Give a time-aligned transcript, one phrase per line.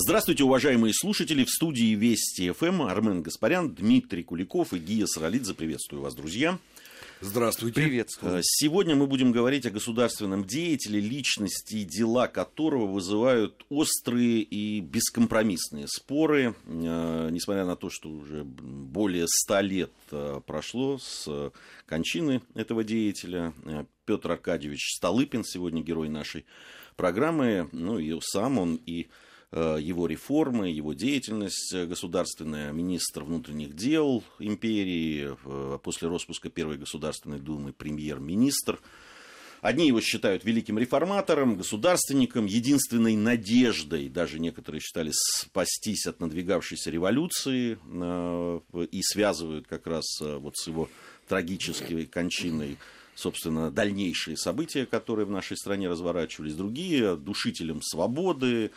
[0.00, 1.42] Здравствуйте, уважаемые слушатели.
[1.42, 5.54] В студии Вести ФМ Армен Гаспарян, Дмитрий Куликов и Гия Саралидзе.
[5.54, 6.56] Приветствую вас, друзья.
[7.20, 7.80] Здравствуйте.
[7.80, 8.38] Приветствую.
[8.38, 14.80] Э, сегодня мы будем говорить о государственном деятеле, личности и дела которого вызывают острые и
[14.80, 16.54] бескомпромиссные споры.
[16.66, 21.50] Э, несмотря на то, что уже более ста лет э, прошло с
[21.86, 23.52] кончины этого деятеля,
[24.04, 26.46] Петр Аркадьевич Столыпин, сегодня герой нашей
[26.94, 29.08] программы, ну и сам он и
[29.52, 37.72] его реформы, его деятельность государственная, министр внутренних дел империи, э, после распуска Первой Государственной Думы
[37.72, 38.78] премьер-министр.
[39.62, 47.78] Одни его считают великим реформатором, государственником, единственной надеждой, даже некоторые считали спастись от надвигавшейся революции
[47.84, 48.60] э,
[48.90, 50.90] и связывают как раз вот с его
[51.26, 52.76] трагической кончиной
[53.14, 58.70] собственно, дальнейшие события, которые в нашей стране разворачивались, другие душителем свободы,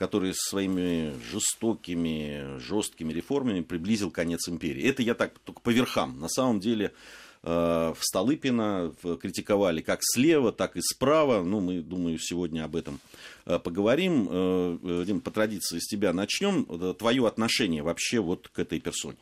[0.00, 4.82] который своими жестокими, жесткими реформами приблизил конец империи.
[4.88, 6.18] Это я так только по верхам.
[6.18, 6.94] На самом деле
[7.42, 11.42] э, в Столыпина критиковали как слева, так и справа.
[11.42, 12.98] Ну, мы, думаю, сегодня об этом
[13.44, 14.26] э, поговорим.
[14.30, 16.94] Э, Дим, по традиции с тебя начнем.
[16.94, 19.18] Твое отношение вообще вот к этой персоне.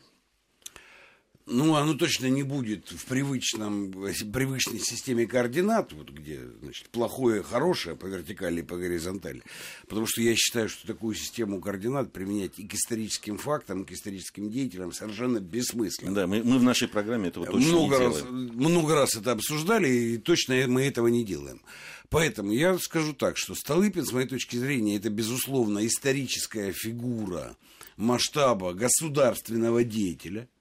[1.51, 3.91] Ну, оно точно не будет в привычном,
[4.33, 9.43] привычной системе координат, вот где, значит, плохое, хорошее по вертикали и по горизонтали.
[9.89, 13.93] Потому что я считаю, что такую систему координат применять и к историческим фактам, и к
[13.93, 16.15] историческим деятелям совершенно бессмысленно.
[16.15, 18.51] Да, мы, мы в нашей программе этого точно много не раз, делаем.
[18.55, 21.63] Много раз это обсуждали, и точно мы этого не делаем.
[22.11, 27.57] Поэтому я скажу так, что Столыпин, с моей точки зрения, это, безусловно, историческая фигура
[27.97, 30.49] масштаба государственного деятеля–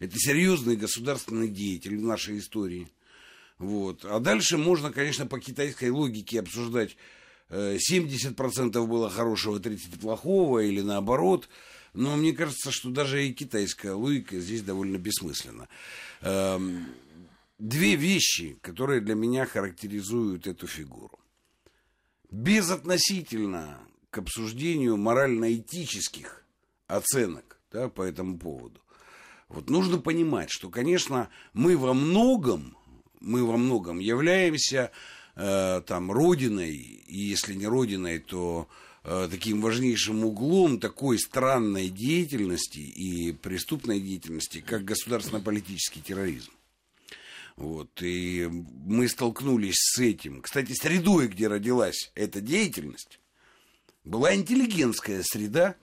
[0.00, 2.88] это серьезный государственный деятель в нашей истории.
[3.58, 4.04] Вот.
[4.04, 6.96] А дальше можно, конечно, по китайской логике обсуждать
[7.50, 11.48] 70% э, было хорошего, 30% плохого или наоборот.
[11.92, 15.68] Но мне кажется, что даже и китайская логика здесь довольно бессмысленна.
[16.22, 16.86] Эм,
[17.58, 21.18] две вещи, которые для меня характеризуют эту фигуру.
[22.30, 23.80] Безотносительно
[24.10, 26.44] к обсуждению морально-этических
[26.86, 28.80] оценок да, по этому поводу.
[29.50, 32.76] Вот нужно понимать, что, конечно, мы во многом,
[33.20, 34.92] мы во многом являемся
[35.34, 38.68] э, там родиной, и если не родиной, то
[39.02, 46.52] э, таким важнейшим углом такой странной деятельности и преступной деятельности, как государственно-политический терроризм.
[47.56, 48.48] Вот, и
[48.86, 50.42] мы столкнулись с этим.
[50.42, 53.18] Кстати, средой, где родилась эта деятельность,
[54.04, 55.74] была интеллигентская среда,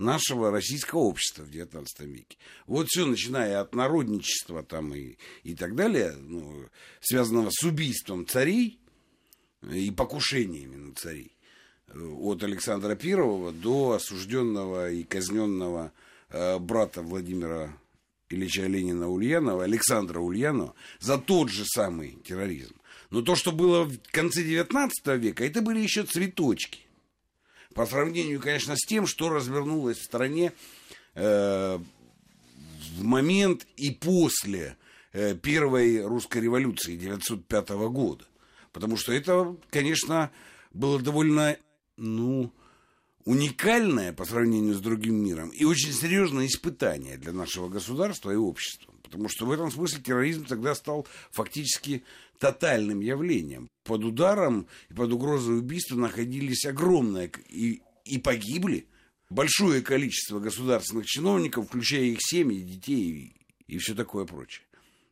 [0.00, 2.36] нашего российского общества в XIX веке.
[2.66, 6.66] Вот все, начиная от народничества там и, и так далее, ну,
[7.00, 8.80] связанного с убийством царей
[9.70, 11.36] и покушениями на царей,
[11.94, 15.92] от Александра Первого до осужденного и казненного
[16.30, 17.76] э, брата Владимира
[18.30, 22.74] Ильича Ленина Ульянова, Александра Ульянова, за тот же самый терроризм.
[23.10, 26.86] Но то, что было в конце XIX века, это были еще цветочки
[27.74, 30.52] по сравнению, конечно, с тем, что развернулось в стране
[31.14, 34.76] э, в момент и после
[35.12, 38.24] э, первой русской революции 1905 года.
[38.72, 40.30] Потому что это, конечно,
[40.72, 41.56] было довольно,
[41.96, 42.52] ну,
[43.24, 48.89] уникальное по сравнению с другим миром и очень серьезное испытание для нашего государства и общества.
[49.10, 52.04] Потому что в этом смысле терроризм тогда стал фактически
[52.38, 53.68] тотальным явлением.
[53.84, 58.86] Под ударом и под угрозой убийства находились огромное и, и погибли
[59.28, 63.34] большое количество государственных чиновников, включая их семьи, детей
[63.66, 64.64] и, и все такое прочее.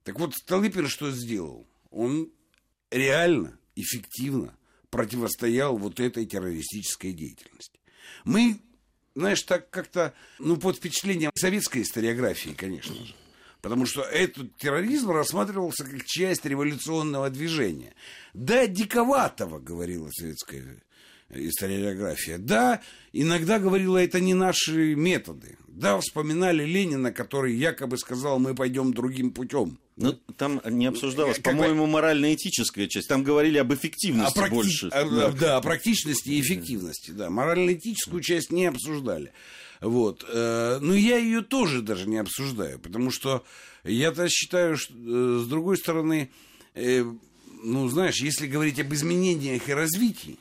[0.04, 1.66] Так вот, Столыпин что сделал?
[1.90, 2.30] Он
[2.90, 4.56] реально, эффективно
[4.90, 7.78] противостоял вот этой террористической деятельности.
[8.24, 8.58] Мы,
[9.14, 13.14] знаешь, так как-то, ну, под впечатлением советской историографии, конечно же,
[13.60, 17.94] Потому что этот терроризм рассматривался как часть революционного движения.
[18.32, 20.82] Да, диковатого, говорила советская
[21.30, 22.38] историография.
[22.38, 22.80] Да,
[23.12, 25.58] иногда говорила, это не наши методы.
[25.66, 29.78] Да, вспоминали Ленина, который якобы сказал, мы пойдем другим путем.
[29.96, 33.08] Ну, там не обсуждалась, по-моему, морально-этическая часть.
[33.08, 34.54] Там говорили об эффективности о практи...
[34.54, 34.88] больше.
[34.88, 35.30] О, да.
[35.32, 37.10] да, о практичности и эффективности.
[37.10, 39.32] Да, морально-этическую часть не обсуждали.
[39.80, 40.24] Вот.
[40.28, 43.44] Э, но я ее тоже даже не обсуждаю, потому что
[43.84, 46.30] я-то считаю, что, э, с другой стороны,
[46.74, 47.04] э,
[47.62, 50.38] ну, знаешь, если говорить об изменениях и развитии,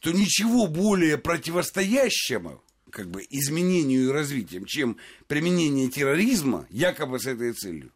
[0.00, 2.60] то ничего более противостоящего
[2.90, 4.96] как бы изменению и развитию, чем
[5.28, 7.92] применение терроризма, якобы с этой целью,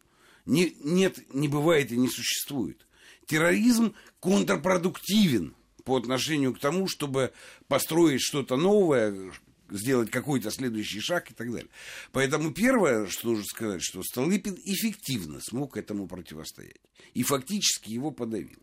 [0.46, 2.86] не, нет, не бывает и не существует.
[3.26, 5.54] Терроризм контрпродуктивен
[5.84, 7.32] по отношению к тому, чтобы
[7.66, 9.32] построить что-то новое,
[9.70, 11.70] сделать какой-то следующий шаг и так далее.
[12.12, 16.80] Поэтому первое, что нужно сказать, что Столыпин эффективно смог этому противостоять.
[17.14, 18.58] И фактически его подавил.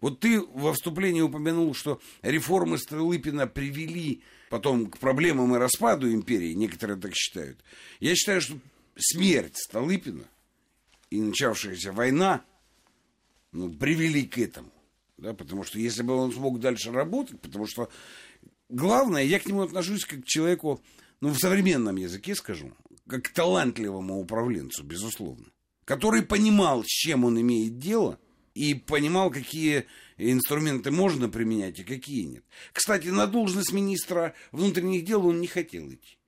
[0.00, 6.52] Вот ты во вступлении упомянул, что реформы Столыпина привели потом к проблемам и распаду империи,
[6.52, 7.58] некоторые так считают.
[8.00, 8.58] Я считаю, что
[8.96, 10.24] смерть Столыпина
[11.10, 12.44] и начавшаяся война
[13.52, 14.70] ну, привели к этому.
[15.16, 17.88] Да, потому что если бы он смог дальше работать, потому что
[18.74, 20.80] главное, я к нему отношусь как к человеку,
[21.20, 22.72] ну, в современном языке скажу,
[23.08, 25.46] как к талантливому управленцу, безусловно,
[25.84, 28.18] который понимал, с чем он имеет дело,
[28.54, 29.86] и понимал, какие
[30.16, 32.44] инструменты можно применять и какие нет.
[32.72, 36.18] Кстати, на должность министра внутренних дел он не хотел идти.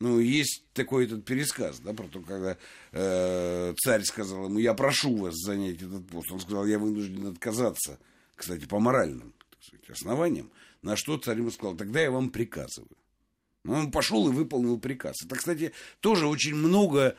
[0.00, 2.56] Ну, есть такой этот пересказ, да, про то, когда
[2.92, 6.32] э, царь сказал ему, я прошу вас занять этот пост.
[6.32, 7.98] Он сказал, я вынужден отказаться,
[8.34, 10.50] кстати, по моральным сказать, основаниям.
[10.82, 12.96] На что царь ему сказал, тогда я вам приказываю.
[13.64, 15.16] Ну, он пошел и выполнил приказ.
[15.24, 17.16] Это, кстати, тоже очень много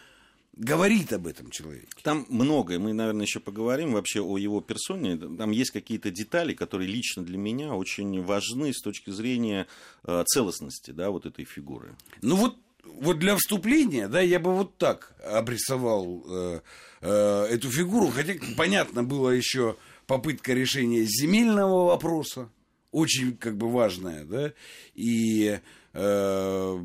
[0.53, 1.87] говорит об этом человеке.
[2.03, 5.17] Там многое, мы, наверное, еще поговорим вообще о его персоне.
[5.17, 9.67] Там есть какие-то детали, которые лично для меня очень важны с точки зрения
[10.03, 11.95] э, целостности да, вот этой фигуры.
[12.21, 16.61] Ну вот вот для вступления, да, я бы вот так обрисовал э,
[17.01, 19.77] э, эту фигуру, хотя понятно было еще
[20.07, 22.49] попытка решения земельного вопроса,
[22.91, 24.53] очень как бы важная, да,
[24.95, 25.59] и
[25.93, 26.79] э,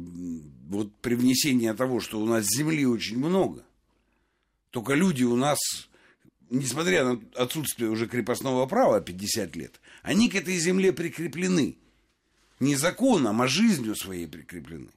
[0.69, 3.65] вот привнесение того, что у нас земли очень много,
[4.71, 5.59] только люди у нас,
[6.51, 11.77] несмотря на отсутствие уже крепостного права 50 лет, они к этой земле прикреплены.
[12.59, 14.89] Не законом, а жизнью своей прикреплены.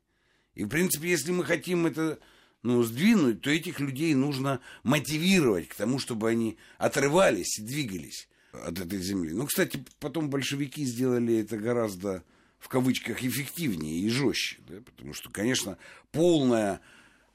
[0.55, 2.17] И, в принципе, если мы хотим это
[2.63, 8.79] ну, сдвинуть, то этих людей нужно мотивировать к тому, чтобы они отрывались и двигались от
[8.79, 9.33] этой земли.
[9.33, 12.23] Ну, кстати, потом большевики сделали это гораздо,
[12.59, 14.57] в кавычках, эффективнее и жестче.
[14.67, 14.75] Да?
[14.81, 15.77] Потому что, конечно,
[16.11, 16.81] полная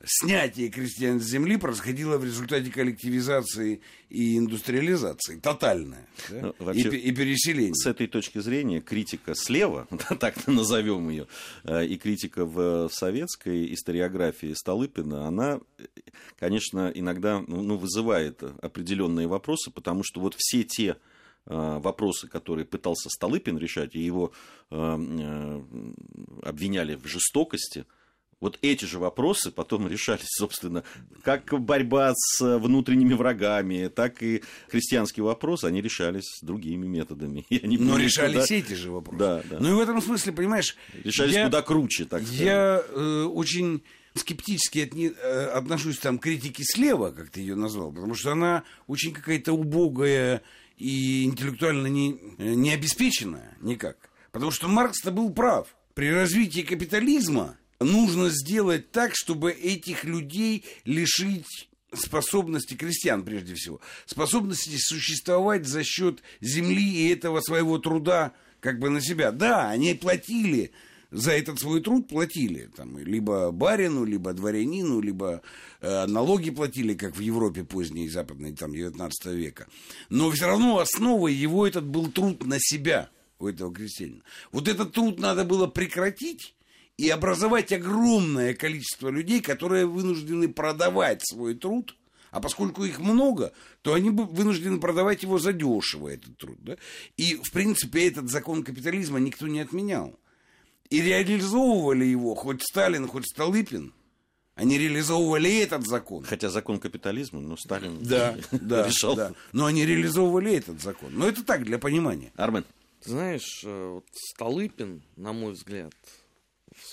[0.07, 6.53] снятие крестьян с земли происходило в результате коллективизации и индустриализации, тотальное, да?
[6.59, 7.75] ну, и, и переселение.
[7.75, 9.87] С этой точки зрения критика слева,
[10.21, 11.27] так назовем ее,
[11.65, 15.61] э, и критика в советской историографии Столыпина, она,
[16.39, 20.97] конечно, иногда ну, ну, вызывает определенные вопросы, потому что вот все те
[21.47, 24.33] э, вопросы, которые пытался Столыпин решать, и его
[24.71, 25.63] э,
[26.43, 27.85] обвиняли в жестокости,
[28.41, 30.85] вот эти же вопросы потом решались, собственно,
[31.23, 37.47] как борьба с внутренними врагами, так и христианские вопросы, они решались другими методами.
[37.65, 38.55] Они Но решались куда...
[38.55, 39.19] эти же вопросы.
[39.19, 39.57] Да, да.
[39.61, 40.77] Ну и в этом смысле, понимаешь...
[41.03, 42.41] Решались я, куда круче, так сказать.
[42.41, 43.83] Я э, очень
[44.15, 48.65] скептически отне, э, отношусь там, к критике слева, как ты ее назвал, потому что она
[48.87, 50.43] очень какая-то убогая
[50.77, 54.11] и интеллектуально не, не обеспеченная никак.
[54.33, 55.69] Потому что Маркс-то был прав.
[55.95, 64.77] При развитии капитализма нужно сделать так, чтобы этих людей лишить способности крестьян, прежде всего, способности
[64.79, 69.31] существовать за счет земли и этого своего труда как бы на себя.
[69.31, 70.73] Да, они платили
[71.15, 75.43] за этот свой труд платили там, либо барину, либо дворянину, либо
[75.81, 79.69] э, налоги платили, как в Европе поздней западной, там, 19 века.
[80.09, 84.23] Но все равно основой его этот был труд на себя у этого крестьянина.
[84.51, 86.54] Вот этот труд надо было прекратить,
[86.97, 91.97] и образовать огромное количество людей, которые вынуждены продавать свой труд,
[92.31, 96.59] а поскольку их много, то они вынуждены продавать его задешево, этот труд.
[96.61, 96.77] Да?
[97.17, 100.19] И, в принципе, этот закон капитализма никто не отменял.
[100.91, 103.93] И реализовывали его хоть Сталин, хоть Столыпин,
[104.55, 106.25] они реализовывали этот закон.
[106.25, 109.17] Хотя закон капитализма, но Сталин да, да, решал.
[109.17, 109.33] Да.
[109.53, 111.13] Но они реализовывали этот закон.
[111.15, 112.33] Но это так, для понимания.
[112.37, 112.65] Армен.
[113.01, 115.93] Ты знаешь, э, вот Столыпин, на мой взгляд,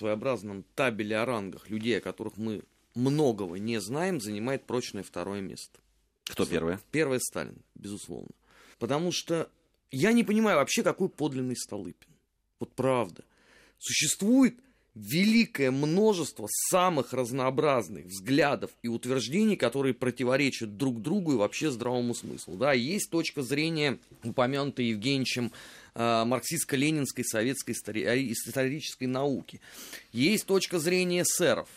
[0.02, 2.64] своеобразном табеле о рангах людей, о которых мы
[2.96, 5.80] многого не знаем, занимает прочное второе место.
[6.26, 6.80] Кто первое?
[6.92, 8.32] Первое Сталин, безусловно.
[8.80, 9.50] Потому что
[9.92, 12.10] я не понимаю вообще, какой подлинный Столыпин.
[12.60, 13.24] Вот правда.
[13.78, 14.60] Существует
[14.96, 22.56] великое множество самых разнообразных взглядов и утверждений, которые противоречат друг другу и вообще здравому смыслу.
[22.56, 25.52] Да, есть точка зрения, упомянутая Евгеньевичем,
[25.96, 29.60] марксистско-ленинской советской истори- исторической науки.
[30.12, 31.68] Есть точка зрения эсеров,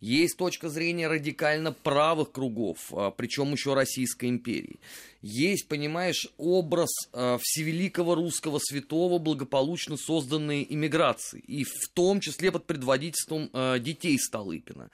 [0.00, 4.80] есть точка зрения радикально правых кругов, а, причем еще Российской империи.
[5.20, 13.48] Есть, понимаешь, образ всевеликого русского святого, благополучно созданной иммиграции, и в том числе под предводительством
[13.80, 14.90] детей Столыпина.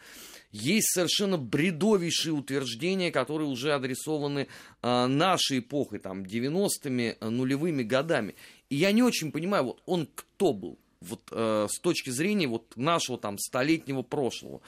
[0.53, 4.49] Есть совершенно бредовейшие утверждения, которые уже адресованы
[4.83, 8.35] нашей эпохой, там, 90-ми, нулевыми годами.
[8.71, 12.77] И я не очень понимаю, вот он кто был, вот э, с точки зрения вот
[12.77, 14.61] нашего там столетнего прошлого.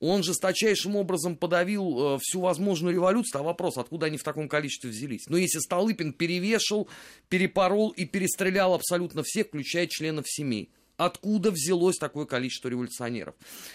[0.00, 4.90] Он жесточайшим образом подавил э, всю возможную революцию, а вопрос, откуда они в таком количестве
[4.90, 5.26] взялись.
[5.28, 6.88] Но если Столыпин перевешал,
[7.28, 13.34] перепорол и перестрелял абсолютно всех, включая членов семей, откуда взялось такое количество революционеров.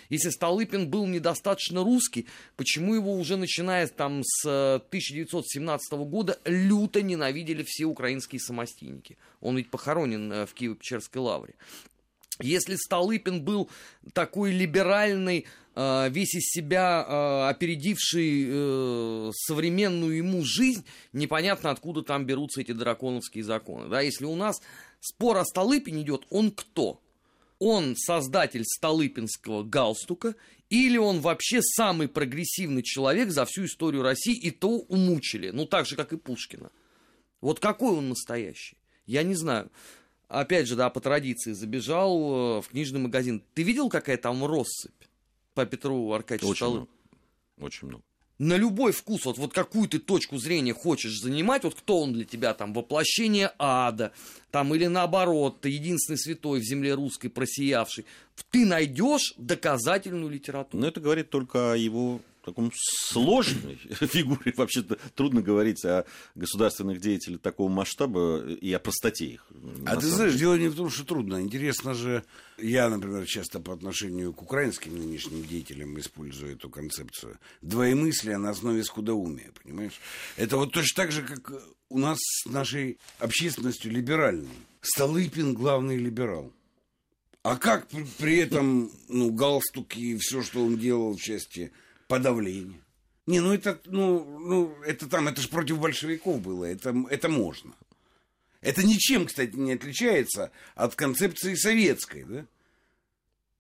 [0.10, 7.64] Если Столыпин был недостаточно русский, почему его уже начиная там с 1917 года люто ненавидели
[7.66, 9.18] все украинские самостийники?
[9.42, 11.56] Он ведь похоронен э, в Киево-Печерской лавре.
[12.42, 13.70] Если Столыпин был
[14.14, 15.46] такой либеральный,
[15.76, 23.44] э, весь из себя э, опередивший современную ему жизнь, непонятно, откуда там берутся эти драконовские
[23.44, 23.90] законы.
[23.90, 24.00] Да?
[24.00, 24.62] Если у нас
[25.02, 27.02] спор о Столыпине идет, он кто?
[27.60, 30.36] Он создатель Столыпинского галстука,
[30.70, 35.86] или он вообще самый прогрессивный человек за всю историю России, и то умучили, ну так
[35.86, 36.72] же, как и Пушкина.
[37.42, 38.78] Вот какой он настоящий?
[39.06, 39.72] Я не знаю.
[40.28, 43.44] Опять же, да, по традиции забежал э, в книжный магазин.
[43.56, 44.94] Ты видел, какая там россыпь
[45.56, 46.88] по Петру Аркадьевичу Очень много.
[47.58, 48.04] Очень много
[48.40, 52.24] на любой вкус, вот, вот какую ты точку зрения хочешь занимать, вот кто он для
[52.24, 54.14] тебя, там, воплощение ада,
[54.50, 58.06] там, или наоборот, ты единственный святой в земле русской просиявший,
[58.50, 60.82] ты найдешь доказательную литературу.
[60.82, 64.54] Но это говорит только о его таком сложной фигуре.
[64.56, 66.06] Вообще-то трудно говорить о
[66.36, 69.46] государственных деятелях такого масштаба и о простоте их.
[69.86, 71.42] А ты знаешь, дело не в том, что трудно.
[71.42, 72.24] Интересно же,
[72.58, 77.38] я, например, часто по отношению к украинским нынешним деятелям использую эту концепцию.
[77.62, 80.00] Двоемыслие на основе скудоумия, понимаешь?
[80.38, 81.54] Это вот точно так же, как
[81.90, 84.50] у нас с нашей общественностью либеральной.
[84.82, 86.54] Столыпин главный либерал.
[87.42, 91.72] А как при, при этом ну, галстук и все, что он делал в части
[92.10, 92.82] подавление.
[93.28, 97.72] Не, ну это, ну, ну, это там, это же против большевиков было, это, это можно.
[98.62, 102.46] Это ничем, кстати, не отличается от концепции советской, да?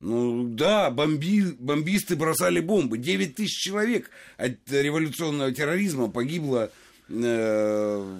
[0.02, 2.98] Ну да, бомби, бомбисты бросали бомбы.
[2.98, 6.72] 9 тысяч человек от революционного терроризма погибло
[7.10, 8.18] э,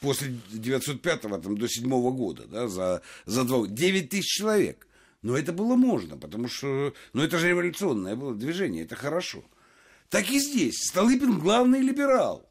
[0.00, 4.86] после 905-го там, до 7 года, да, за, за два 9 тысяч человек.
[5.22, 9.44] Но это было можно, потому что, ну это же революционное было движение, это хорошо.
[10.08, 10.88] Так и здесь.
[10.88, 12.48] Столыпин главный либерал.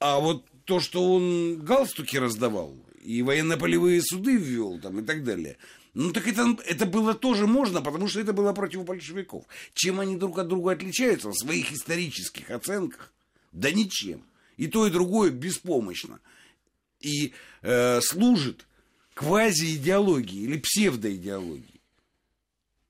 [0.00, 5.56] А вот то, что он галстуки раздавал и военно-полевые суды ввел там и так далее,
[5.94, 9.44] ну так это, это было тоже можно, потому что это было против большевиков.
[9.74, 13.12] Чем они друг от друга отличаются в своих исторических оценках?
[13.52, 14.22] Да ничем.
[14.56, 16.20] И то, и другое беспомощно.
[17.00, 18.66] И э, служит
[19.14, 21.80] квази-идеологии или псевдоидеологии.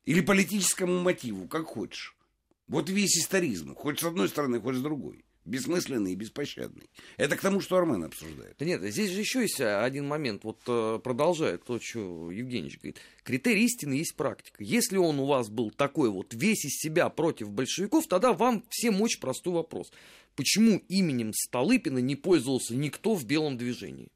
[0.04, 2.14] Или политическому мотиву, как хочешь.
[2.68, 5.24] Вот весь историзм, хоть с одной стороны, хоть с другой.
[5.46, 6.90] Бессмысленный и беспощадный.
[7.16, 8.56] Это к тому, что Армен обсуждает.
[8.58, 10.44] Да нет, здесь же еще есть один момент.
[10.44, 13.00] Вот э, продолжает то, что Евгений говорит.
[13.22, 14.62] Критерий истины есть практика.
[14.62, 19.00] Если он у вас был такой вот весь из себя против большевиков, тогда вам всем
[19.00, 19.90] очень простой вопрос.
[20.36, 24.08] Почему именем Столыпина не пользовался никто в белом движении?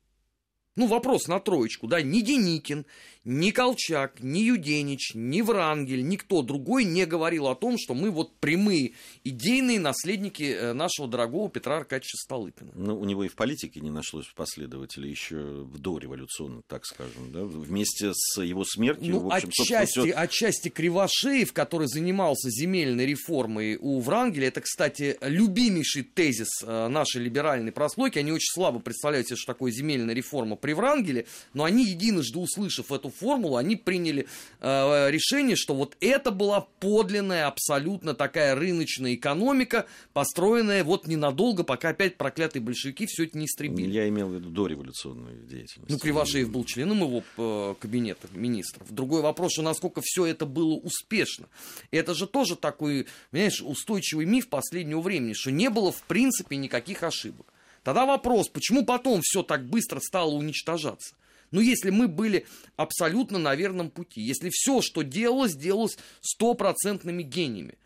[0.75, 2.87] Ну, вопрос на троечку, да, ни Деникин,
[3.24, 8.34] ни Колчак, ни Юденич, ни Врангель, никто другой не говорил о том, что мы вот
[8.38, 12.72] прямые идейные наследники э, нашего дорогого Петра Аркадьевича Столыпина.
[12.74, 17.44] Ну, у него и в политике не нашлось последователей еще в дореволюционно, так скажем, да,
[17.44, 19.12] вместе с его смертью.
[19.12, 20.10] Ну, в общем, отчасти, все...
[20.10, 27.70] отчасти Кривошеев, который занимался земельной реформой у Врангеля, это, кстати, любимейший тезис э, нашей либеральной
[27.70, 32.38] прослойки, они очень слабо представляют себе, что такое земельная реформа при Врангеле, но они, единожды
[32.38, 34.26] услышав эту формулу, они приняли
[34.61, 41.90] э, решение, что вот это была подлинная, абсолютно такая рыночная экономика, построенная вот ненадолго, пока
[41.90, 43.90] опять проклятые большевики все это не истребили.
[43.90, 45.90] Я имел в виду дореволюционную деятельность.
[45.90, 48.90] Ну, Кривошеев был членом его э, кабинета министров.
[48.90, 51.47] Другой вопрос, что насколько все это было успешно.
[51.90, 57.02] Это же тоже такой, понимаешь, устойчивый миф последнего времени, что не было в принципе никаких
[57.02, 57.47] ошибок.
[57.83, 61.14] Тогда вопрос, почему потом все так быстро стало уничтожаться?
[61.52, 67.78] Ну, если мы были абсолютно на верном пути, если все, что делалось, делалось стопроцентными гениями.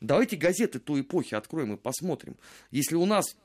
[0.00, 2.36] Давайте газеты той эпохи откроем и посмотрим.
[2.70, 3.36] Если у нас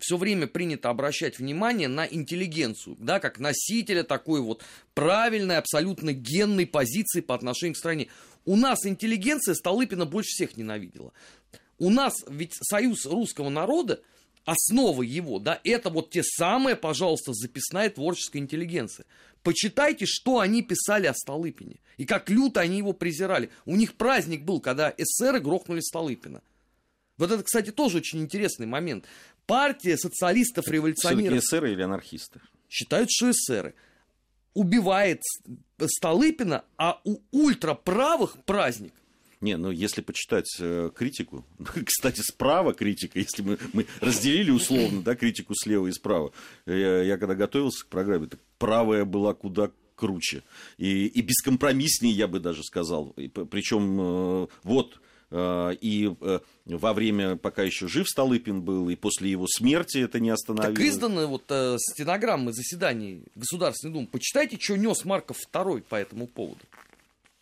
[0.00, 4.62] все время принято обращать внимание на интеллигенцию, да, как носителя такой вот
[4.94, 8.08] правильной, абсолютно генной позиции по отношению к стране.
[8.44, 11.12] У нас интеллигенция Столыпина больше всех ненавидела.
[11.78, 14.02] У нас ведь союз русского народа,
[14.48, 19.04] основа его, да, это вот те самые, пожалуйста, записная творческая интеллигенция.
[19.42, 23.50] Почитайте, что они писали о Столыпине, и как люто они его презирали.
[23.66, 26.42] У них праздник был, когда эсеры грохнули Столыпина.
[27.18, 29.04] Вот это, кстати, тоже очень интересный момент.
[29.46, 31.38] Партия социалистов-революционеров...
[31.38, 32.40] эсеры или анархисты?
[32.70, 33.74] Считают, что эсеры.
[34.54, 35.22] убивает
[35.78, 38.94] Столыпина, а у ультраправых праздник.
[39.40, 41.44] Не, ну если почитать э, критику,
[41.86, 46.32] кстати, справа критика, если мы, мы разделили условно, да, критику слева и справа,
[46.66, 50.42] я, я когда готовился к программе, так правая была куда круче
[50.76, 53.14] и, и бескомпромисснее, я бы даже сказал.
[53.50, 59.30] Причем э, вот э, и э, во время, пока еще жив Столыпин был, и после
[59.30, 60.78] его смерти это не остановилось.
[60.78, 64.06] Так изданы вот э, стенограммы заседаний Государственной Думы.
[64.06, 66.60] Почитайте, что нес Марков II по этому поводу.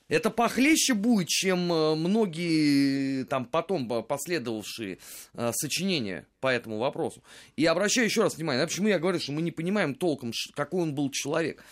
[0.08, 4.98] Это похлеще будет, чем э, многие там потом последовавшие
[5.34, 7.24] э, сочинения по этому вопросу.
[7.56, 10.94] И обращаю еще раз внимание, почему я говорю, что мы не понимаем толком, какой он
[10.94, 11.64] был человек.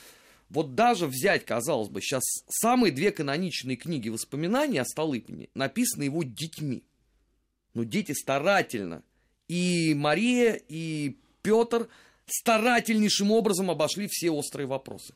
[0.49, 6.25] Вот даже взять, казалось бы, сейчас самые две каноничные книги воспоминаний о Столыпине написаны его
[6.25, 6.83] детьми.
[7.73, 9.05] Но дети старательно.
[9.47, 11.89] И Мария, и Петр
[12.27, 15.15] старательнейшим образом обошли все острые вопросы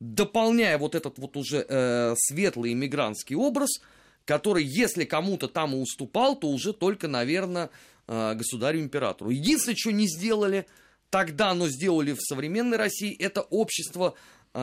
[0.00, 3.80] дополняя вот этот вот уже э, светлый иммигрантский образ,
[4.24, 7.70] который, если кому-то там и уступал, то уже только, наверное,
[8.06, 9.30] э, государю-императору.
[9.30, 10.66] Единственное, что не сделали
[11.10, 14.14] тогда, но сделали в современной России, это общество
[14.54, 14.58] э,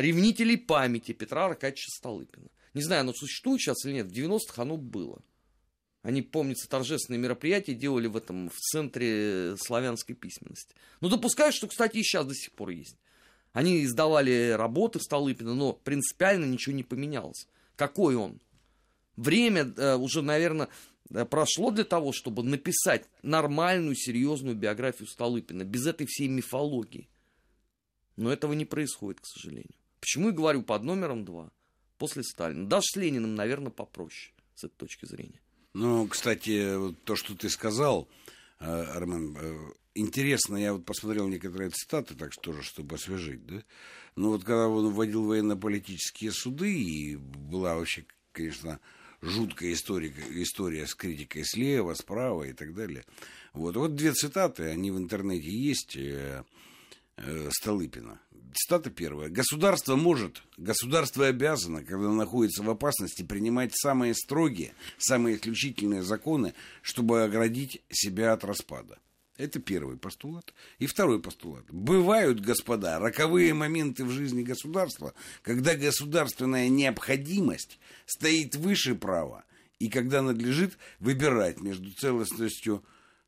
[0.00, 2.48] ревнителей памяти Петра Аркадьевича Столыпина.
[2.72, 5.20] Не знаю, оно существует сейчас или нет, в 90-х оно было.
[6.02, 10.74] Они, помнится, торжественные мероприятия делали в этом, в центре славянской письменности.
[11.00, 12.96] Ну, допускаю, что, кстати, и сейчас до сих пор есть.
[13.54, 17.46] Они издавали работы Столыпина, но принципиально ничего не поменялось.
[17.76, 18.40] Какой он?
[19.16, 20.68] Время э, уже, наверное,
[21.10, 27.08] э, прошло для того, чтобы написать нормальную, серьезную биографию Столыпина, без этой всей мифологии.
[28.16, 29.76] Но этого не происходит, к сожалению.
[30.00, 31.52] Почему я говорю под номером два
[31.96, 32.68] после Сталина?
[32.68, 35.40] Даже с Лениным, наверное, попроще с этой точки зрения.
[35.74, 38.08] Ну, кстати, то, что ты сказал,
[38.58, 43.62] э, Армен, интересно, я вот посмотрел некоторые цитаты, так что тоже, чтобы освежить, да.
[44.16, 48.80] Но вот когда он вводил военно-политические суды, и была вообще, конечно,
[49.20, 53.04] жуткая история, история с критикой слева, справа и так далее.
[53.52, 56.44] Вот, вот две цитаты, они в интернете есть, э,
[57.16, 58.20] э, Столыпина.
[58.54, 59.30] Цитата первая.
[59.30, 67.24] «Государство может, государство обязано, когда находится в опасности, принимать самые строгие, самые исключительные законы, чтобы
[67.24, 68.98] оградить себя от распада.
[69.36, 70.54] Это первый постулат.
[70.78, 71.64] И второй постулат.
[71.68, 79.44] Бывают, господа, роковые моменты в жизни государства, когда государственная необходимость стоит выше права,
[79.80, 82.84] и когда надлежит выбирать между целостностью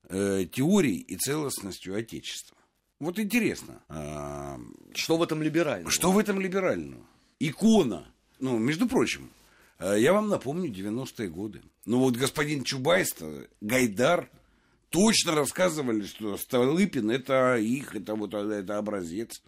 [0.09, 2.57] э, теорий и целостностью Отечества.
[3.01, 3.83] Вот интересно.
[3.89, 4.61] А,
[4.95, 5.91] что в этом либерального?
[5.91, 7.05] Что в этом либерального?
[7.41, 8.07] Икона.
[8.39, 9.31] Ну, между прочим,
[9.81, 11.63] э, я вам напомню 90-е годы.
[11.85, 13.15] Ну вот господин Чубайс,
[13.61, 14.31] Гайдар,
[14.91, 19.43] точно рассказывали, что Столыпин это их, это вот это образец.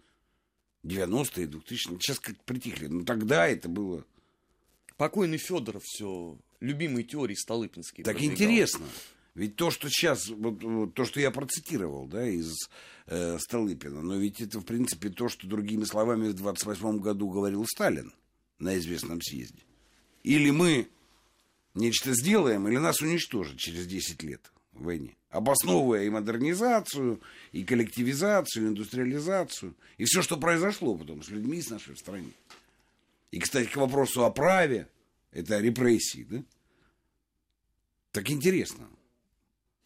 [0.83, 1.99] 90-е, 2000-е.
[1.99, 2.87] Сейчас как притихли.
[2.87, 4.05] Но тогда это было...
[4.97, 8.03] Покойный Федоров все, любимые теории Столыпинские.
[8.03, 8.33] Так продвигал.
[8.33, 8.85] интересно.
[9.33, 12.69] Ведь то, что сейчас, вот, вот, то, что я процитировал, да, из
[13.07, 17.65] э, Столыпина, но ведь это, в принципе, то, что, другими словами, в 28 году говорил
[17.65, 18.13] Сталин
[18.57, 19.61] на известном съезде.
[20.23, 20.89] Или мы
[21.75, 24.51] нечто сделаем, или нас уничтожат через 10 лет
[24.83, 31.61] войне обосновывая и модернизацию, и коллективизацию, и индустриализацию, и все, что произошло потом с людьми
[31.61, 32.33] с нашей страны.
[33.31, 34.89] И, кстати, к вопросу о праве,
[35.31, 36.43] это репрессии, да?
[38.11, 38.89] Так интересно.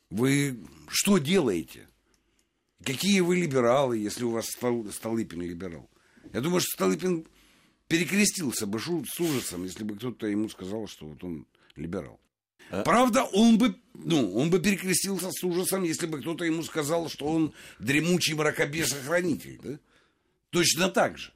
[0.09, 1.87] Вы что делаете?
[2.85, 5.89] Какие вы либералы, если у вас Столыпин либерал?
[6.31, 7.27] Я думаю, что Столыпин
[7.89, 12.19] перекрестился бы с ужасом, если бы кто-то ему сказал, что вот он либерал.
[12.69, 12.83] А?
[12.83, 17.25] Правда, он бы, ну, он бы перекрестился с ужасом, если бы кто-то ему сказал, что
[17.25, 19.59] он дремучий мракобесохранитель.
[19.63, 19.79] Да?
[20.49, 21.31] Точно так же.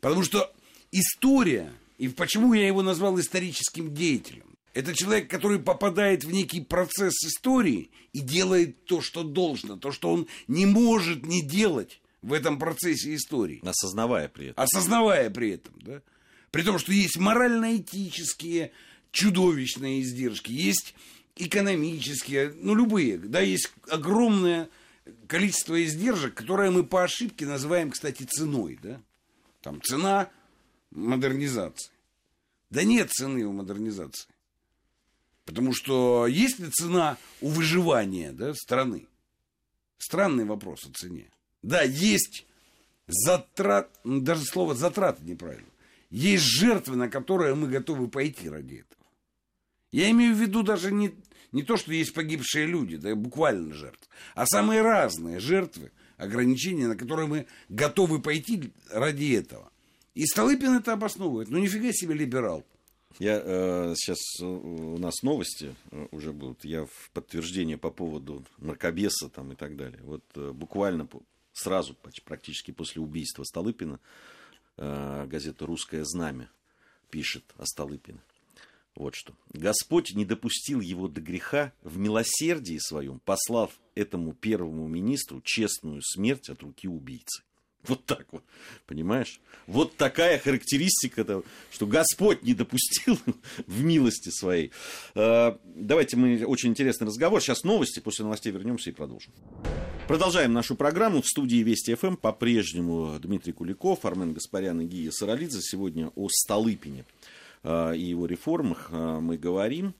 [0.00, 0.52] Потому что
[0.92, 7.14] история, и почему я его назвал историческим деятелем, это человек, который попадает в некий процесс
[7.24, 12.58] истории и делает то, что должно, то, что он не может не делать в этом
[12.58, 13.62] процессе истории.
[13.64, 14.62] Осознавая при этом.
[14.62, 16.02] Осознавая при этом, да.
[16.50, 18.72] При том, что есть морально-этические
[19.16, 20.94] чудовищные издержки, есть
[21.36, 24.68] экономические, ну, любые, да, есть огромное
[25.26, 29.00] количество издержек, которые мы по ошибке называем, кстати, ценой, да.
[29.62, 30.28] Там цена
[30.90, 31.90] модернизации.
[32.68, 34.28] Да нет цены у модернизации.
[35.46, 39.06] Потому что есть ли цена у выживания да, страны?
[39.96, 41.30] Странный вопрос о цене.
[41.62, 42.46] Да, есть
[43.06, 45.70] затрат, даже слово затраты неправильно.
[46.10, 48.95] Есть жертвы, на которые мы готовы пойти ради этого.
[49.92, 51.14] Я имею в виду даже не,
[51.52, 56.96] не то, что есть погибшие люди, да, буквально жертвы, а самые разные жертвы, ограничения, на
[56.96, 59.70] которые мы готовы пойти ради этого.
[60.14, 61.50] И Столыпин это обосновывает.
[61.50, 62.64] Ну, нифига себе либерал.
[63.18, 66.64] Я э, сейчас э, у нас новости э, уже будут.
[66.64, 70.00] Я в подтверждение по поводу мракобеса там и так далее.
[70.02, 71.22] Вот э, буквально по,
[71.52, 74.00] сразу, практически после убийства Столыпина,
[74.76, 76.50] э, газета «Русское знамя»
[77.10, 78.20] пишет о Столыпине.
[78.96, 79.34] Вот что.
[79.52, 86.48] Господь не допустил его до греха в милосердии своем, послав этому первому министру честную смерть
[86.48, 87.42] от руки убийцы.
[87.86, 88.42] Вот так вот,
[88.86, 89.40] понимаешь?
[89.66, 93.18] Вот такая характеристика, того, что Господь не допустил
[93.66, 94.72] в милости своей.
[95.14, 97.40] А, давайте мы, очень интересный разговор.
[97.40, 99.32] Сейчас новости, после новостей вернемся и продолжим.
[100.08, 101.22] Продолжаем нашу программу.
[101.22, 105.60] В студии Вести ФМ по-прежнему Дмитрий Куликов, Армен Гаспарян и Гия Саралидзе.
[105.60, 107.04] Сегодня о Столыпине
[107.66, 109.94] и его реформах а, мы говорим.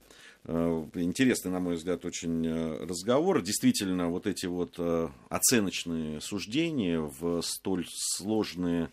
[0.47, 3.41] Э, интересный, на мой взгляд, очень э, разговор.
[3.41, 8.89] Действительно, вот эти вот э, оценочные суждения в столь сложные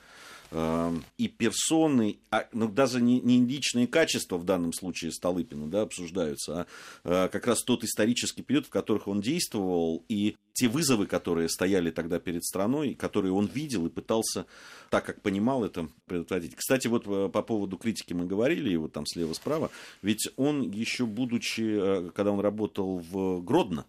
[0.53, 6.67] и персоны, а, ну, даже не, не личные качества в данном случае Столыпина да, обсуждаются,
[7.03, 11.91] а как раз тот исторический период, в которых он действовал, и те вызовы, которые стояли
[11.91, 14.47] тогда перед страной, которые он видел и пытался,
[14.89, 16.55] так как понимал это, предотвратить.
[16.55, 22.07] Кстати, вот э, по поводу критики мы говорили, вот там слева-справа, ведь он еще будучи,
[22.07, 23.85] э, когда он работал в Гродно,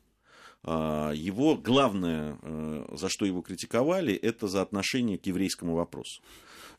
[0.63, 2.39] э, его главное,
[2.91, 6.21] за что его критиковали, это за отношение к еврейскому вопросу.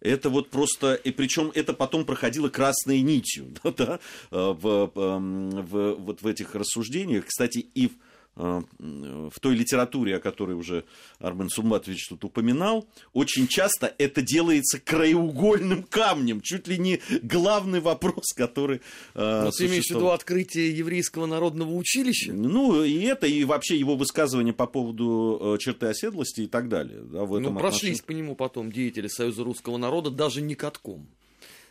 [0.06, 3.98] Это вот просто, и причем это потом проходило красной нитью да, да,
[4.30, 7.26] в, в, вот в этих рассуждениях.
[7.26, 8.05] Кстати, и в Э,
[8.36, 10.84] в той литературе, о которой уже
[11.18, 18.32] Армен Сумбатович тут упоминал, очень часто это делается краеугольным камнем, чуть ли не главный вопрос,
[18.34, 18.82] который
[19.14, 22.32] э, Но ты имеешь в виду открытие еврейского народного училища?
[22.34, 27.00] Ну, и это, и вообще его высказывания по поводу э, черты оседлости и так далее.
[27.00, 28.06] Да, в этом ну, прошлись отношении.
[28.06, 31.08] по нему потом деятели Союза русского народа даже не катком.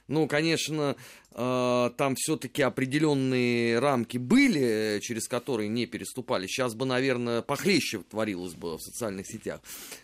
[0.07, 0.95] Ну, конечно,
[1.31, 6.45] э, там все-таки определенные рамки были, через которые не переступали.
[6.45, 9.61] Сейчас бы, наверное, похлеще творилось бы в социальных сетях.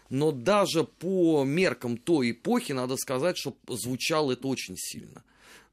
[0.09, 5.23] Но даже по меркам той эпохи, надо сказать, что звучало это очень сильно.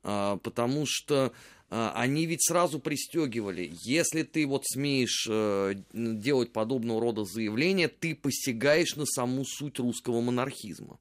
[0.03, 1.33] А, потому что
[1.71, 3.73] а, они ведь сразу пристегивали.
[3.83, 10.21] Если ты вот смеешь э, делать подобного рода заявления, ты посягаешь на саму суть русского
[10.21, 10.99] монархизма.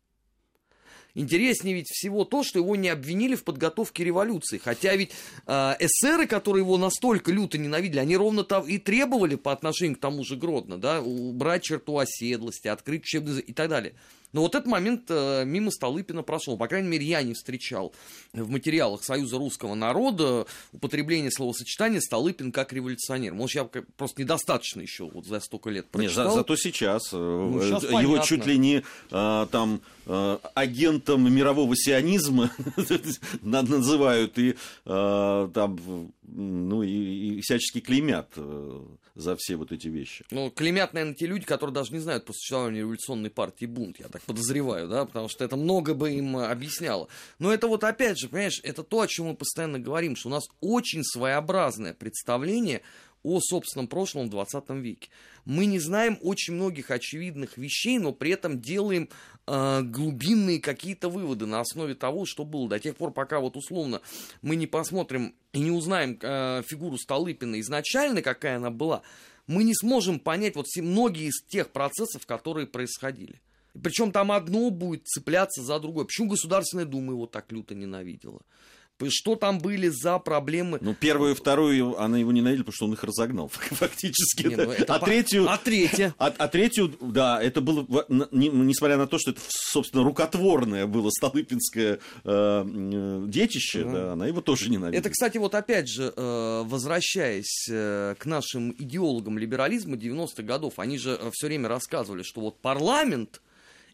[1.17, 4.59] Интереснее ведь всего то, что его не обвинили в подготовке революции.
[4.63, 5.11] Хотя ведь
[5.47, 9.99] э, эсеры, которые его настолько люто ненавидели, они ровно там и требовали по отношению к
[9.99, 13.95] тому же Гродно, да, убрать черту оседлости, открыть учебный и так далее.
[14.37, 16.57] Но вот этот момент э, мимо Столыпина прошел.
[16.57, 17.91] По крайней мере, я не встречал
[18.33, 23.33] в материалах Союза русского народа употребление словосочетания Столыпин как революционер.
[23.33, 26.25] Может, я просто недостаточно еще вот за столько лет прочитал.
[26.25, 27.09] Нет, за, зато сейчас.
[27.13, 28.23] Э, ну, сейчас Его понятно.
[28.25, 32.51] чуть ли не а, там а, агентом мирового сионизма
[33.41, 38.33] называют и а, там ну и, и всячески клеймят
[39.15, 40.25] за все вот эти вещи.
[40.31, 44.07] Ну, клеймят, наверное, те люди, которые даже не знают по существованию революционной партии бунт, я
[44.07, 47.07] так подозреваю, да, потому что это много бы им объясняло.
[47.39, 50.31] Но это вот опять же, понимаешь, это то, о чем мы постоянно говорим, что у
[50.31, 52.81] нас очень своеобразное представление
[53.27, 55.09] о собственном прошлом в 20 веке.
[55.45, 59.09] Мы не знаем очень многих очевидных вещей, но при этом делаем
[59.45, 62.69] э, глубинные какие-то выводы на основе того, что было.
[62.69, 64.01] До тех пор, пока вот условно
[64.41, 69.01] мы не посмотрим и не узнаем э, фигуру Столыпина изначально, какая она была,
[69.47, 73.41] мы не сможем понять вот многие из тех процессов, которые происходили.
[73.81, 76.05] Причем там одно будет цепляться за другое.
[76.05, 78.41] Почему Государственная Дума его так люто ненавидела?
[79.09, 80.79] Что там были за проблемы.
[80.81, 84.47] Ну, первую и вторую она его ненавидела, потому что он их разогнал, фактически.
[84.47, 85.05] Не, ну, а, по...
[85.05, 86.13] третью, а третья?
[86.27, 91.09] А, а третью, да, это было, не, несмотря на то, что это, собственно, рукотворное было
[91.09, 93.93] Столыпинское э, детище, mm.
[93.93, 94.99] да, она его тоже ненавидела.
[94.99, 100.97] Это, кстати, вот опять же, э, возвращаясь э, к нашим идеологам либерализма 90-х годов, они
[100.97, 103.41] же э, все время рассказывали, что вот парламент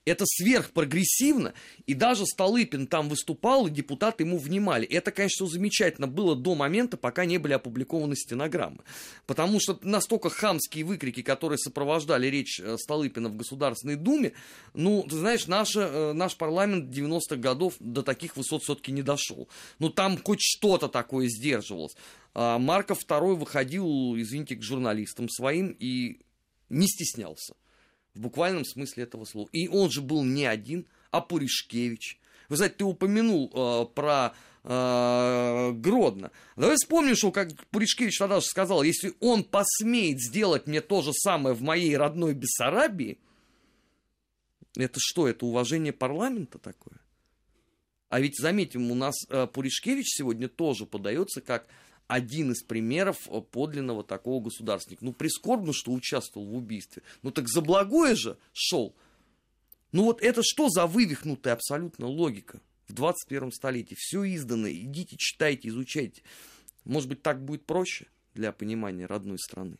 [0.05, 1.53] это сверхпрогрессивно,
[1.85, 4.85] и даже Столыпин там выступал, и депутаты ему внимали.
[4.85, 8.83] Это, конечно, замечательно было до момента, пока не были опубликованы стенограммы.
[9.25, 14.33] Потому что настолько хамские выкрики, которые сопровождали речь э, Столыпина в Государственной Думе,
[14.73, 19.47] ну, ты знаешь, наша, э, наш парламент 90-х годов до таких высот все-таки не дошел.
[19.79, 21.95] Ну, там хоть что-то такое сдерживалось.
[22.33, 26.19] А Марков II выходил, извините, к журналистам своим и
[26.69, 27.53] не стеснялся
[28.13, 29.49] в буквальном смысле этого слова.
[29.51, 32.19] И он же был не один, а Пуришкевич.
[32.49, 36.31] Вы знаете, ты упомянул э, про э, Гродно.
[36.55, 41.13] Давай вспомним, что как Пуришкевич тогда же сказал, если он посмеет сделать мне то же
[41.13, 43.17] самое в моей родной Бессарабии,
[44.75, 46.97] это что, это уважение парламента такое?
[48.09, 51.67] А ведь, заметим, у нас э, Пуришкевич сегодня тоже подается как
[52.13, 55.03] один из примеров э, подлинного такого государственника.
[55.03, 57.01] Ну, прискорбно, что участвовал в убийстве.
[57.23, 58.95] Ну, так за благое же шел.
[59.91, 63.95] Ну, вот это что за вывихнутая абсолютно логика в 21 столетии?
[63.97, 66.21] Все издано, идите, читайте, изучайте.
[66.85, 69.77] Может быть, так будет проще для понимания родной страны.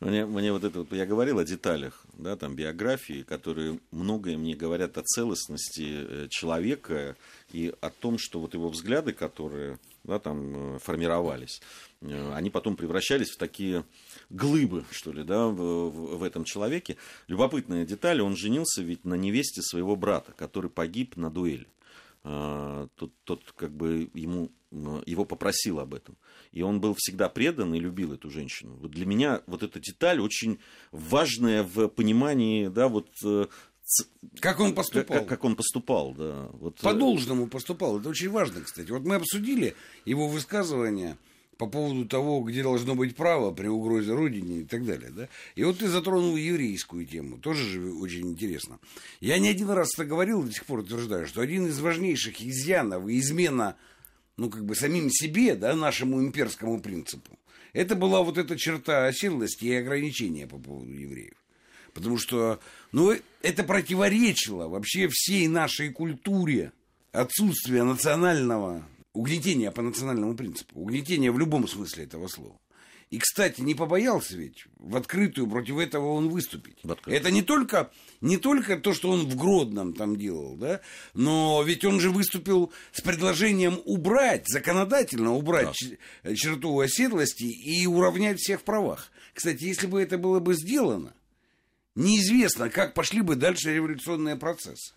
[0.00, 4.96] Мне, мне вот это я говорил о деталях, да, там, биографии, которые многое мне говорят
[4.96, 7.16] о целостности э, человека
[7.52, 11.60] и о том, что вот его взгляды, которые, да, там, э, формировались,
[12.00, 13.84] э, они потом превращались в такие
[14.30, 16.96] глыбы, что ли, да, в, в этом человеке.
[17.26, 21.66] Любопытная деталь, он женился ведь на невесте своего брата, который погиб на дуэли.
[22.24, 26.16] А, тот, тот как бы ему, его попросил об этом.
[26.52, 28.76] И он был всегда предан и любил эту женщину.
[28.76, 30.58] Вот для меня вот эта деталь очень
[30.90, 33.46] важная в понимании, да, вот э,
[34.40, 35.18] как он поступал?
[35.18, 36.48] Как, как он поступал, да.
[36.52, 36.80] Вот...
[36.80, 37.98] По должному поступал.
[37.98, 38.90] Это очень важно, кстати.
[38.90, 41.16] Вот мы обсудили его высказывания
[41.58, 45.10] по поводу того, где должно быть право при угрозе Родине и так далее.
[45.10, 45.28] Да?
[45.56, 48.78] И вот ты затронул еврейскую тему, тоже же очень интересно.
[49.20, 53.08] Я не один раз это говорил, до сих пор утверждаю, что один из важнейших изъянов
[53.08, 53.76] и измена,
[54.36, 57.36] ну, как бы самим себе, да, нашему имперскому принципу,
[57.72, 61.34] это была вот эта черта оседлости и ограничения по поводу евреев.
[61.92, 62.60] Потому что,
[62.92, 66.70] ну, это противоречило вообще всей нашей культуре
[67.10, 68.84] отсутствие национального
[69.18, 70.80] угнетение по национальному принципу.
[70.80, 72.58] Угнетение в любом смысле этого слова.
[73.10, 76.76] И, кстати, не побоялся ведь в открытую против этого он выступить.
[77.06, 80.82] Это не только, не только то, что он в Гродном там делал, да,
[81.14, 85.74] но ведь он же выступил с предложением убрать, законодательно убрать
[86.22, 86.34] да.
[86.34, 89.10] черту оседлости и уравнять всех в правах.
[89.32, 91.14] Кстати, если бы это было бы сделано,
[91.94, 94.94] неизвестно, как пошли бы дальше революционные процессы.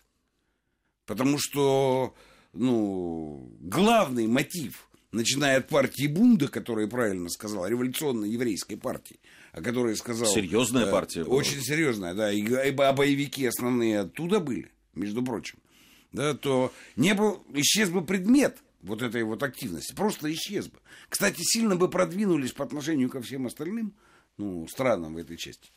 [1.06, 2.14] Потому что
[2.52, 9.20] ну, главный мотив, начиная от партии Бунда, которая правильно сказала, революционной еврейской партии,
[9.52, 10.28] о которой сказал...
[10.28, 11.24] Серьезная э, партия.
[11.24, 11.36] Была.
[11.36, 12.32] Очень серьезная, да.
[12.32, 15.58] И, а боевики основные оттуда были, между прочим.
[16.12, 20.78] Да, то не был, исчез бы предмет вот этой вот активности, просто исчез бы.
[21.08, 23.94] Кстати, сильно бы продвинулись по отношению ко всем остальным
[24.36, 25.70] ну, странам в этой части.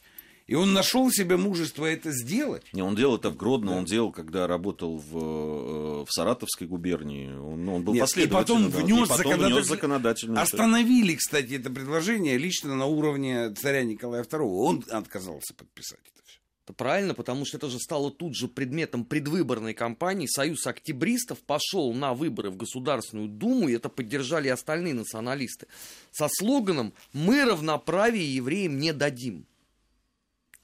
[0.47, 2.63] И он нашел себе мужество это сделать.
[2.71, 3.77] Не, он делал это в Гродно, да.
[3.77, 7.34] он делал, когда работал в, э, в Саратовской губернии.
[7.34, 8.67] Он, он был Нет, последовательным.
[8.67, 9.55] И потом внес, да, и потом законодатель...
[9.55, 10.41] внес законодательную...
[10.41, 14.39] Остановили, кстати, это предложение лично на уровне царя Николая II.
[14.41, 16.39] Он отказался подписать это все.
[16.63, 20.27] Это правильно, потому что это же стало тут же предметом предвыборной кампании.
[20.27, 25.65] Союз октябристов пошел на выборы в Государственную Думу, и это поддержали остальные националисты.
[26.12, 29.47] Со слоганом «Мы равноправие евреям не дадим»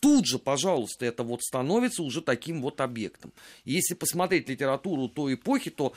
[0.02, 3.32] тут же, пожалуйста, это вот становится уже таким вот объектом.
[3.64, 5.94] Если посмотреть литературу той эпохи, то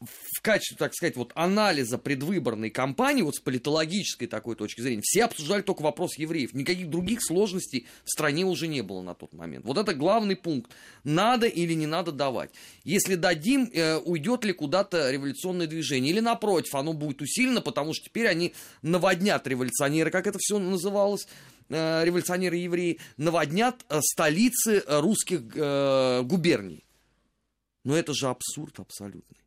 [0.00, 5.24] в качестве, так сказать, вот анализа предвыборной кампании, вот с политологической такой точки зрения, все
[5.24, 6.54] обсуждали только вопрос евреев.
[6.54, 9.64] Никаких других сложностей в стране уже не было на тот момент.
[9.64, 10.70] Вот это главный пункт.
[11.02, 12.50] Надо или не надо давать.
[12.84, 16.12] Если дадим, э, уйдет ли куда-то революционное движение?
[16.12, 21.26] Или напротив, оно будет усилено, потому что теперь они наводнят революционеры, как это все называлось,
[21.70, 25.42] революционеры-евреи наводнят э, столицы э, русских
[26.26, 26.84] губерний.
[27.84, 29.38] Но это же абсурд абсолютный.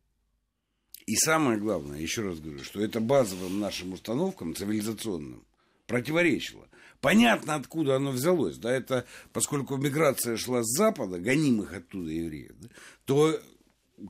[1.06, 5.44] И самое главное, еще раз говорю, что это базовым нашим установкам цивилизационным
[5.86, 6.66] противоречило.
[7.00, 8.56] Понятно, откуда оно взялось.
[8.58, 12.68] Да, это, поскольку миграция шла с Запада, гонимых оттуда евреев, да,
[13.04, 13.40] то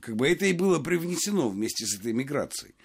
[0.01, 2.75] как бы это и было привнесено вместе с этой миграцией.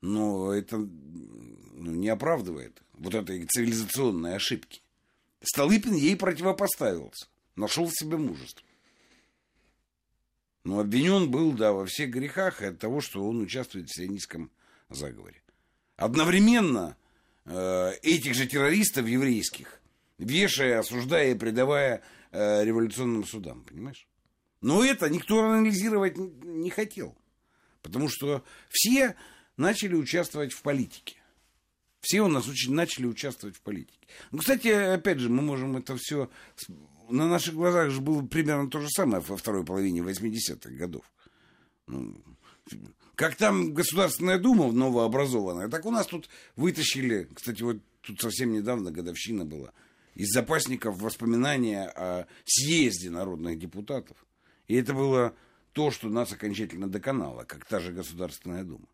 [0.00, 4.82] Но это ну, не оправдывает вот этой цивилизационной ошибки.
[5.42, 8.64] Столыпин ей противопоставился, нашел в себе мужество.
[10.62, 14.50] Но обвинен был, да, во всех грехах и от того, что он участвует в сионистском
[14.90, 15.42] заговоре.
[15.96, 16.96] Одновременно
[17.46, 19.80] э, этих же террористов еврейских,
[20.18, 24.06] вешая, осуждая и предавая э, революционным судам, понимаешь?
[24.60, 27.16] Но это никто анализировать не хотел.
[27.80, 29.16] Потому что все
[29.56, 31.19] начали участвовать в политике.
[32.00, 34.08] Все у нас очень начали участвовать в политике.
[34.30, 36.30] Ну, кстати, опять же, мы можем это все...
[37.08, 41.04] На наших глазах же было примерно то же самое во второй половине 80-х годов.
[41.86, 42.22] Ну,
[43.16, 48.92] как там Государственная Дума новообразованная, так у нас тут вытащили, кстати, вот тут совсем недавно
[48.92, 49.72] годовщина была,
[50.14, 54.16] из запасников воспоминания о съезде народных депутатов.
[54.68, 55.34] И это было
[55.72, 58.86] то, что нас окончательно доконало, как та же Государственная Дума.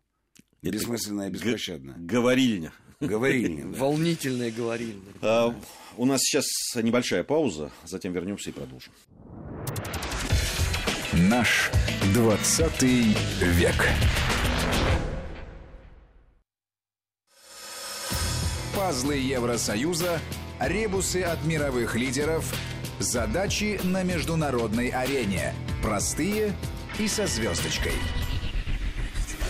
[0.61, 1.95] Бессмысленная, беспощадная.
[1.97, 2.73] Говорильня.
[2.99, 3.65] Говорильня.
[3.67, 3.77] Да.
[3.77, 5.01] Волнительная говорильня.
[5.21, 5.55] А,
[5.97, 8.91] у нас сейчас небольшая пауза, затем вернемся и продолжим.
[11.13, 11.71] Наш
[12.13, 13.87] 20 век.
[18.75, 20.19] Пазлы Евросоюза,
[20.59, 22.51] ребусы от мировых лидеров,
[22.99, 25.53] задачи на международной арене.
[25.83, 26.53] Простые
[26.99, 27.93] и со звездочкой.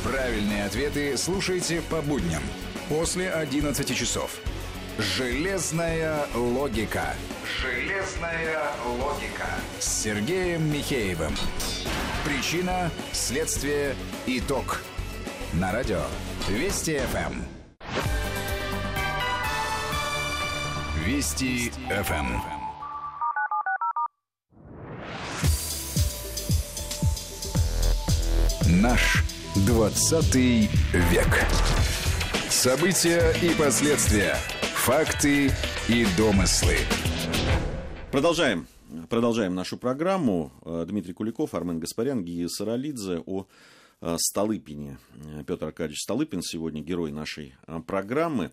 [0.07, 2.41] Правильные ответы слушайте по будням
[2.87, 4.39] после 11 часов.
[4.97, 7.13] Железная логика.
[7.61, 9.47] Железная логика.
[9.79, 11.35] С Сергеем Михеевым.
[12.23, 13.95] Причина, следствие,
[14.27, 14.81] итог.
[15.51, 16.01] На радио
[16.47, 17.41] Вести ФМ.
[21.05, 22.37] Вести ФМ.
[28.81, 29.23] Наш
[29.65, 31.27] 20 век.
[32.49, 34.35] События и последствия.
[34.75, 35.51] Факты
[35.89, 36.77] и домыслы.
[38.11, 38.67] Продолжаем.
[39.09, 40.51] Продолжаем нашу программу.
[40.63, 43.47] Э, Дмитрий Куликов, Армен Гаспарян, Гия Саралидзе о
[44.01, 44.99] э, Столыпине.
[45.15, 47.55] Э, Петр Аркадьевич Столыпин сегодня герой нашей
[47.87, 48.51] программы.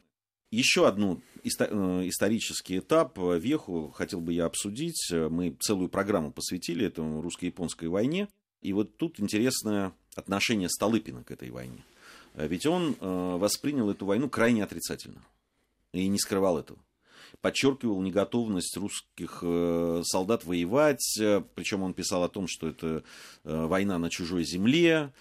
[0.50, 5.12] Еще одну исторический этап Веху хотел бы я обсудить.
[5.12, 8.28] Мы целую программу посвятили этому русско-японской войне.
[8.64, 11.84] И вот тут интересное отношение Столыпина к этой войне.
[12.34, 15.22] Ведь он воспринял эту войну крайне отрицательно.
[15.92, 16.80] И не скрывал этого
[17.40, 23.02] подчеркивал неготовность русских э, солдат воевать, э, причем он писал о том, что это
[23.44, 25.12] э, война на чужой земле,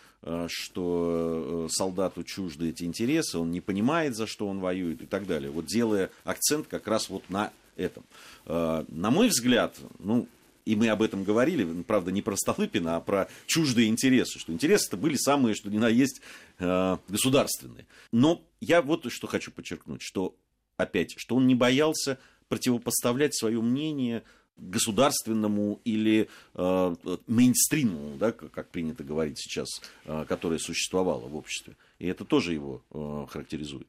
[0.47, 5.51] что солдату чужды эти интересы, он не понимает, за что он воюет и так далее.
[5.51, 8.05] Вот делая акцент как раз вот на этом.
[8.45, 10.29] На мой взгляд, ну,
[10.65, 14.97] и мы об этом говорили, правда, не про Столыпина, а про чуждые интересы, что интересы-то
[14.97, 16.21] были самые, что ни на есть,
[16.59, 17.85] государственные.
[18.11, 20.35] Но я вот что хочу подчеркнуть, что
[20.77, 24.23] опять, что он не боялся противопоставлять свое мнение
[24.57, 26.95] государственному или э,
[27.27, 29.67] мейнстриму, да, как принято говорить сейчас,
[30.05, 31.75] э, которое существовало в обществе.
[31.97, 33.87] И это тоже его э, характеризует.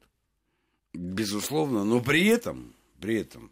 [0.94, 3.50] Безусловно, но при этом, при этом,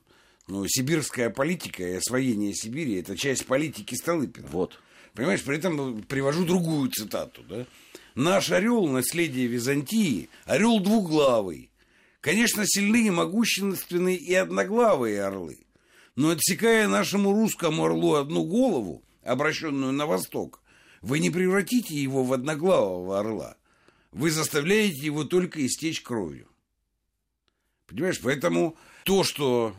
[0.49, 4.49] ну, сибирская политика и освоение Сибири– это часть политики Столыпина.
[4.49, 4.79] Вот.
[5.15, 7.67] Понимаешь, при этом привожу другую цитату, да?
[8.15, 11.73] Наш орел, наследие Византии, орел двуглавый,
[12.23, 15.67] Конечно, сильные, могущественные и одноглавые орлы.
[16.15, 20.63] Но отсекая нашему русскому орлу одну голову, обращенную на восток,
[21.01, 23.57] вы не превратите его в одноглавого орла.
[24.13, 26.47] Вы заставляете его только истечь кровью.
[27.89, 29.75] Понимаешь, поэтому то, что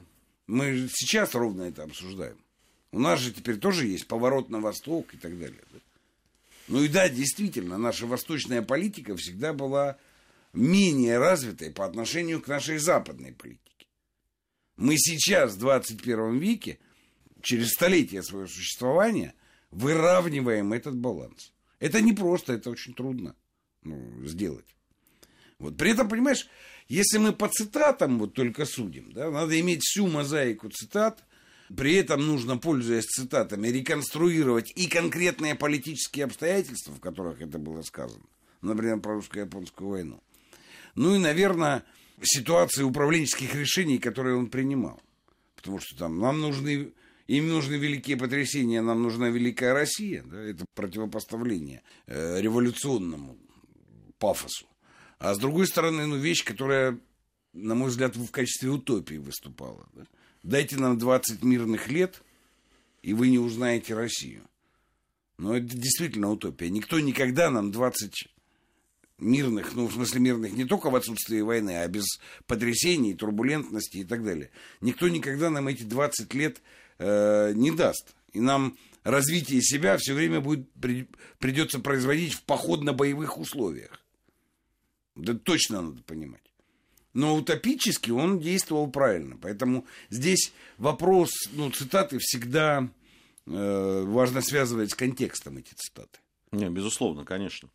[0.48, 2.38] мы сейчас ровно это обсуждаем,
[2.92, 5.62] у нас же теперь тоже есть поворот на восток и так далее.
[6.68, 9.98] Ну и да, действительно, наша восточная политика всегда была
[10.54, 13.88] менее развитой по отношению к нашей западной политике.
[14.78, 16.80] Мы сейчас, в 21 веке,
[17.42, 19.34] через столетия своего существования,
[19.72, 21.52] выравниваем этот баланс.
[21.80, 23.36] Это не просто, это очень трудно
[23.82, 24.66] ну, сделать.
[25.60, 25.78] Вот.
[25.78, 26.48] При этом, понимаешь,
[26.88, 31.24] если мы по цитатам вот только судим, да, надо иметь всю мозаику цитат,
[31.76, 38.24] при этом нужно, пользуясь цитатами, реконструировать и конкретные политические обстоятельства, в которых это было сказано.
[38.62, 40.24] Например, про русско-японскую войну.
[40.96, 41.84] Ну и, наверное,
[42.22, 45.02] ситуации управленческих решений, которые он принимал.
[45.56, 46.92] Потому что там нам нужны,
[47.28, 50.24] им нужны великие потрясения, нам нужна великая Россия.
[50.24, 50.42] Да?
[50.42, 53.38] Это противопоставление э, революционному
[54.20, 54.68] пафосу.
[55.24, 57.00] А с другой стороны, ну, вещь, которая,
[57.54, 59.88] на мой взгляд, в качестве утопии выступала.
[59.94, 60.04] Да?
[60.44, 62.22] Дайте нам 20 мирных лет,
[63.02, 64.44] и вы не узнаете Россию.
[65.38, 66.70] Но это действительно утопия.
[66.70, 68.28] Никто никогда нам 20
[69.20, 72.04] мирных, ну, в смысле мирных не только в отсутствии войны, а без
[72.46, 74.52] потрясений, турбулентности и так далее.
[74.82, 76.62] Никто никогда нам эти 20 лет
[77.00, 78.14] э, не даст.
[78.34, 81.08] И нам развитие себя все время будет, при,
[81.40, 84.03] придется производить в походно-боевых условиях.
[85.16, 86.42] Да точно надо понимать.
[87.14, 89.38] Но утопически он действовал правильно.
[89.40, 92.90] Поэтому здесь вопрос, ну, цитаты всегда
[93.46, 96.20] э, важно связывать с контекстом эти цитаты.
[96.52, 97.70] Не, безусловно, конечно.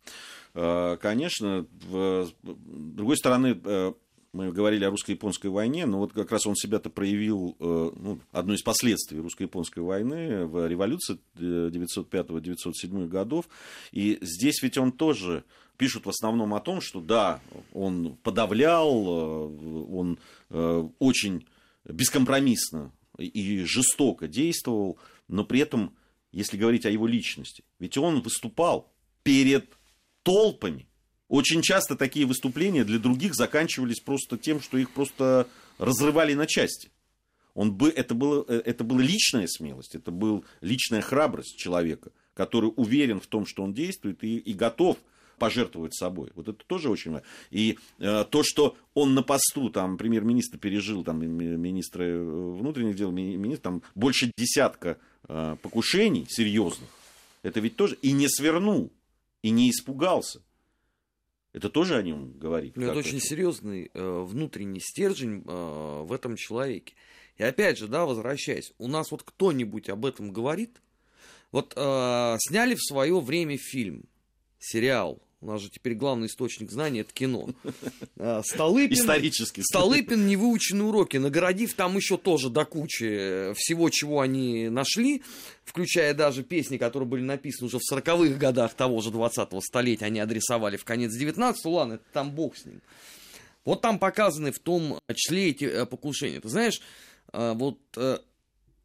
[0.53, 3.93] Э, конечно, с другой стороны, э,
[4.31, 8.53] мы говорили о русско-японской войне, но вот как раз он себя-то проявил, э, ну, одно
[8.53, 13.49] из последствий русско-японской войны в революции 905-907 годов.
[13.91, 15.43] И здесь ведь он тоже
[15.79, 17.39] пишут в основном о том, что да,
[17.73, 18.91] он подавлял,
[19.89, 20.19] он
[20.49, 21.47] очень
[21.85, 24.99] бескомпромиссно и жестоко действовал,
[25.29, 25.95] но при этом,
[26.33, 28.91] если говорить о его личности, ведь он выступал
[29.23, 29.77] перед
[30.23, 30.85] толпами.
[31.29, 36.91] Очень часто такие выступления для других заканчивались просто тем, что их просто разрывали на части.
[37.53, 42.71] Он бы, это, было, э, это была личная смелость, это была личная храбрость человека, который
[42.75, 44.97] уверен в том, что он действует и, и готов
[45.39, 46.31] пожертвовать собой.
[46.35, 47.25] Вот это тоже очень важно.
[47.49, 53.11] И э, то, что он на посту, там, премьер-министр пережил, там, министра э, внутренних дел,
[53.11, 56.89] министр, там, больше десятка э, покушений серьезных,
[57.41, 58.91] это ведь тоже, и не свернул,
[59.41, 60.41] и не испугался.
[61.51, 62.75] Это тоже о нем говорит.
[62.75, 63.25] Ну, это очень это?
[63.25, 66.93] серьезный э, внутренний стержень э, в этом человеке.
[67.37, 70.81] И опять же, да, возвращаясь, у нас вот кто-нибудь об этом говорит?
[71.51, 74.03] Вот э, сняли в свое время фильм,
[74.59, 77.49] сериал у нас же теперь главный источник знаний это кино.
[78.21, 79.61] А, Столыпин, Исторически.
[79.61, 85.23] Столыпин невыученные уроки, наградив там еще тоже до кучи э, всего, чего они нашли,
[85.63, 90.19] включая даже песни, которые были написаны уже в 40-х годах того же 20-го столетия, они
[90.19, 92.81] адресовали в конец 19-го, ладно, это там бог с ним.
[93.63, 96.41] Вот там показаны в том числе эти э, покушения.
[96.41, 96.81] Ты знаешь,
[97.31, 97.79] э, вот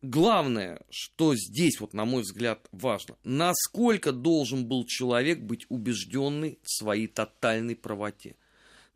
[0.04, 6.70] главное, что здесь, вот, на мой взгляд, важно, насколько должен был человек быть убежденный в
[6.70, 8.36] своей тотальной правоте.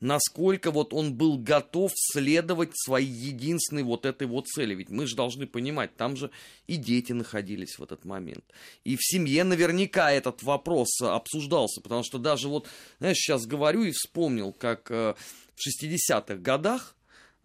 [0.00, 4.74] Насколько вот он был готов следовать своей единственной вот этой вот цели.
[4.76, 6.30] Ведь мы же должны понимать, там же
[6.68, 8.44] и дети находились в этот момент.
[8.84, 12.68] И в семье наверняка этот вопрос обсуждался, потому что даже вот,
[13.00, 15.14] знаешь, сейчас говорю и вспомнил, как э,
[15.56, 16.94] в 60-х годах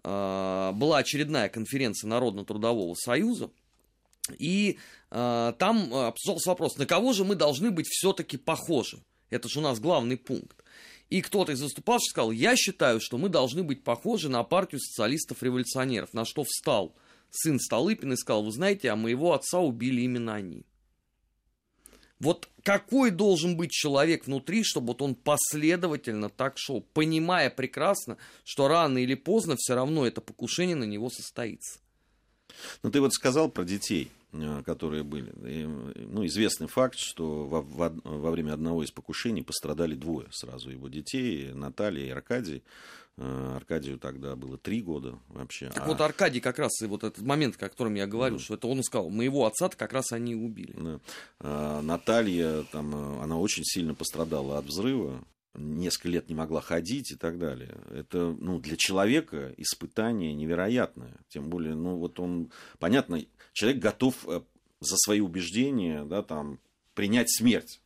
[0.03, 3.51] была очередная конференция Народно-трудового союза,
[4.37, 4.77] и
[5.11, 8.99] э, там обсуждался вопрос, на кого же мы должны быть все-таки похожи.
[9.29, 10.63] Это же у нас главный пункт.
[11.09, 16.13] И кто-то из выступавших сказал, я считаю, что мы должны быть похожи на партию социалистов-революционеров.
[16.13, 16.95] На что встал
[17.29, 20.65] сын Столыпин и сказал, вы знаете, а моего отца убили именно они.
[22.23, 28.69] Вот какой должен быть человек внутри, чтобы вот он последовательно так шел, понимая прекрасно, что
[28.69, 31.79] рано или поздно все равно это покушение на него состоится.
[32.81, 35.33] Ну, ты вот сказал про детей, э, которые были.
[35.45, 40.69] И, ну, известный факт, что во, во, во время одного из покушений пострадали двое сразу
[40.69, 42.63] его детей, Наталья и Аркадий.
[43.17, 45.69] Э, Аркадию тогда было три года вообще.
[45.69, 45.87] Так а...
[45.87, 48.43] вот Аркадий как раз, и вот этот момент, о котором я говорю, да.
[48.43, 50.73] что это он сказал, моего отца как раз они убили.
[50.75, 50.99] Да.
[51.39, 57.11] А, Наталья, там, э, она очень сильно пострадала от взрыва, несколько лет не могла ходить
[57.11, 57.77] и так далее.
[57.91, 61.15] Это ну, для человека испытание невероятное.
[61.29, 64.41] Тем более, ну вот он, понятно, человек готов э,
[64.79, 66.59] за свои убеждения да, там,
[66.95, 67.79] принять смерть.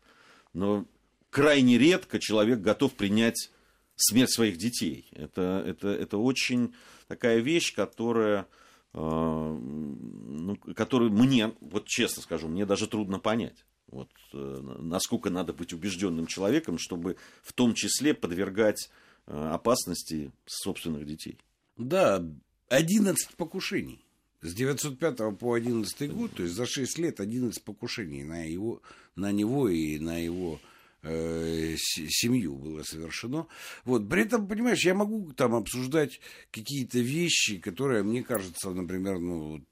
[0.54, 0.86] Но
[1.30, 3.52] крайне редко человек готов принять
[3.98, 5.08] смерть своих детей.
[5.12, 6.74] Это, это, это очень
[7.08, 8.48] такая вещь, которая,
[8.94, 13.66] э, ну, которую мне, вот честно скажу, мне даже трудно понять.
[13.88, 18.90] Вот, э, насколько надо быть убежденным человеком, чтобы в том числе подвергать
[19.26, 21.40] э, опасности собственных детей.
[21.78, 22.24] Да,
[22.70, 24.04] 11 покушений.
[24.42, 28.84] С 905 по 11 год, то есть за 6 лет 11 покушений на, его,
[29.16, 30.60] на него и на его
[31.04, 33.48] э, семью было совершено.
[33.86, 34.10] Вот.
[34.10, 36.20] При этом, понимаешь, я могу там обсуждать
[36.52, 39.66] какие-то вещи, которые мне кажутся, например, ну,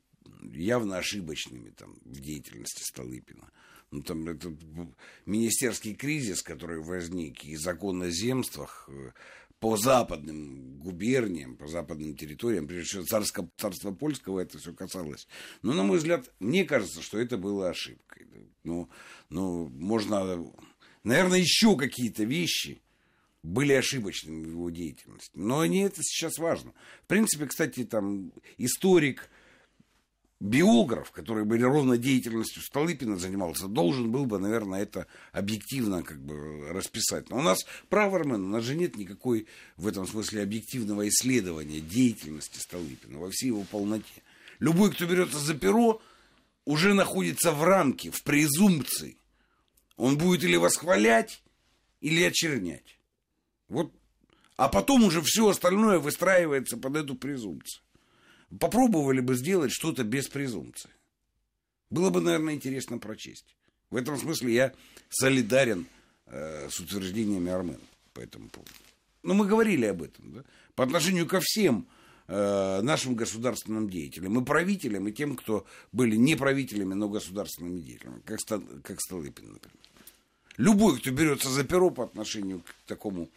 [0.54, 3.52] явно ошибочными там, в деятельности Столыпина
[3.92, 4.54] ну, там, этот
[5.26, 9.12] министерский кризис, который возник, и закон о земствах э,
[9.60, 15.28] по западным губерниям, по западным территориям, прежде всего царского, царства польского это все касалось.
[15.62, 18.28] Но, на мой взгляд, мне кажется, что это было ошибкой.
[18.64, 18.90] Ну,
[19.30, 20.46] ну можно,
[21.06, 22.82] наверное, еще какие-то вещи
[23.44, 25.32] были ошибочными в его деятельности.
[25.36, 26.74] Но не это сейчас важно.
[27.04, 29.30] В принципе, кстати, там историк
[30.40, 36.68] биограф, который бы ровно деятельностью Столыпина занимался, должен был бы, наверное, это объективно как бы
[36.70, 37.30] расписать.
[37.30, 39.48] Но у нас правормен, у нас же нет никакой
[39.78, 44.24] в этом смысле объективного исследования деятельности Столыпина во всей его полноте.
[44.60, 46.02] Любой, кто берется за перо,
[46.66, 49.18] уже находится в рамке, в презумпции.
[49.98, 51.44] Он будет или восхвалять,
[52.02, 53.00] или очернять.
[53.68, 53.94] Вот.
[54.58, 57.86] А потом уже все остальное выстраивается под эту презумпцию
[58.60, 60.90] попробовали бы сделать что-то без презумпции.
[61.90, 63.56] Было бы, наверное, интересно прочесть.
[63.90, 64.74] В этом смысле я
[65.10, 65.88] солидарен
[66.26, 67.80] э, с утверждениями Армена
[68.14, 68.72] по этому поводу.
[69.24, 70.34] Но мы говорили об этом.
[70.34, 70.44] Да?
[70.76, 71.88] По отношению ко всем
[72.28, 78.22] э, нашим государственным деятелям, и правителям, и тем, кто были не правителями, но государственными деятелями,
[78.26, 78.40] как,
[78.84, 79.78] как Столыпин, например.
[80.58, 83.30] Любой, кто берется за перо по отношению к такому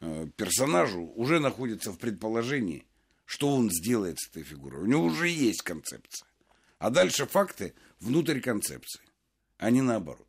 [0.00, 2.86] э, персонажу, уже находится в предположении,
[3.26, 4.82] что он сделает с этой фигурой.
[4.82, 6.26] У него уже есть концепция.
[6.78, 9.00] А дальше факты внутрь концепции,
[9.58, 10.23] а не наоборот.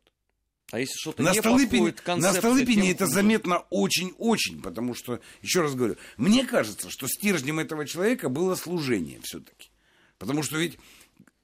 [0.72, 5.74] А если что-то на не Столыпине, на Столыпине это заметно очень-очень, потому что, еще раз
[5.74, 9.70] говорю, мне кажется, что стержнем этого человека было служение все-таки.
[10.18, 10.78] Потому что ведь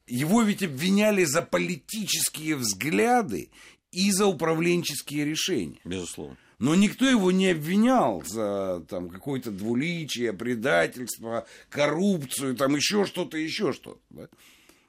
[0.08, 3.50] его ведь обвиняли за политические взгляды
[3.92, 5.80] и за управленческие решения.
[5.84, 6.36] Безусловно.
[6.58, 13.72] Но никто его не обвинял за там, какое-то двуличие, предательство, коррупцию, там еще что-то, еще
[13.72, 14.00] что-то.
[14.10, 14.28] Да?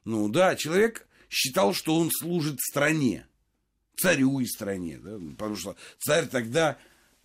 [0.05, 3.25] Ну да, человек считал, что он служит стране,
[3.95, 5.17] царю и стране, да?
[5.37, 6.77] потому что царь тогда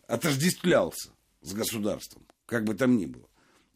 [0.06, 1.10] отождествлялся
[1.42, 3.28] с государством, как бы там ни было.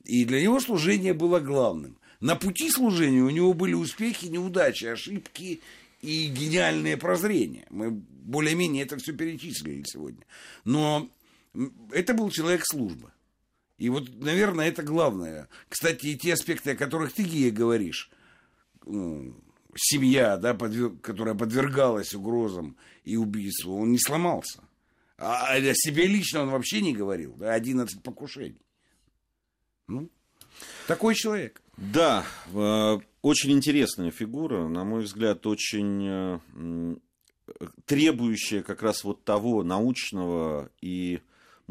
[0.04, 1.98] И для него служение было главным.
[2.20, 5.60] На пути служения у него были успехи, неудачи, ошибки
[6.00, 7.66] и гениальные прозрения.
[7.70, 10.24] Мы более-менее это все перечислили сегодня.
[10.64, 11.10] Но
[11.90, 13.12] это был человек службы.
[13.78, 15.48] И вот, наверное, это главное.
[15.68, 18.10] Кстати, и те аспекты, о которых ты, Гия, говоришь,
[18.86, 19.34] ну,
[19.74, 20.90] семья, да, подвер...
[21.02, 24.62] которая подвергалась угрозам и убийству, он не сломался.
[25.18, 27.34] А о себе лично он вообще не говорил.
[27.34, 28.60] Да, 11 покушений.
[29.86, 30.10] Ну,
[30.86, 31.62] такой человек.
[31.76, 36.96] Да, э, очень интересная фигура, на мой взгляд, очень э,
[37.84, 41.20] требующая как раз вот того научного и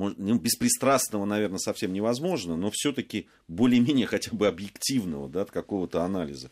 [0.10, 6.49] ну, беспристрастного, наверное, совсем невозможно, но все-таки более-менее хотя бы объективного, да, какого-то анализа,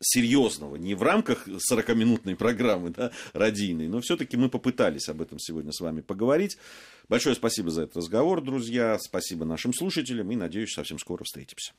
[0.00, 5.72] серьезного, не в рамках 40-минутной программы, да, радийной, но все-таки мы попытались об этом сегодня
[5.72, 6.56] с вами поговорить.
[7.08, 11.72] Большое спасибо за этот разговор, друзья, спасибо нашим слушателям и, надеюсь, совсем скоро встретимся.